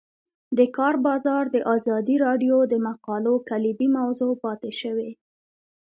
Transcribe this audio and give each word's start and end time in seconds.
د 0.57 0.59
کار 0.77 0.95
بازار 1.07 1.43
د 1.51 1.57
ازادي 1.75 2.15
راډیو 2.25 2.57
د 2.71 2.73
مقالو 2.87 3.33
کلیدي 3.49 3.87
موضوع 3.99 4.33
پاتې 4.43 4.71
شوی. 4.81 5.11